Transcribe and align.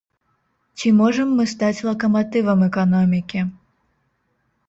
Ці 0.79 0.87
можам 1.01 1.27
мы 1.39 1.43
стаць 1.51 1.83
лакаматывам 1.89 2.59
эканомікі? 2.69 3.45